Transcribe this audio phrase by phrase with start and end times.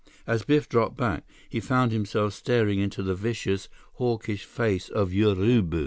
[0.25, 5.79] As Biff dropped back, he found himself staring into the vicious, hawkish face of Urubu!